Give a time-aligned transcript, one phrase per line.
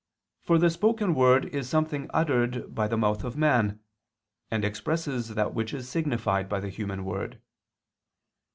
[0.41, 3.81] For the spoken word is something uttered by the mouth of man,
[4.49, 7.39] and expresses that which is signified by the human word.